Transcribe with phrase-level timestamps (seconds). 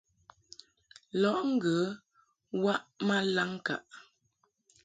[1.21, 1.75] Lɔʼ ŋgə
[2.63, 3.81] waʼ ma laŋŋkaʼ.